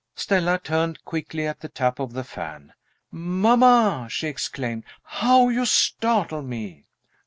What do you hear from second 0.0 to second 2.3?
Stella turned quickly at the tap of the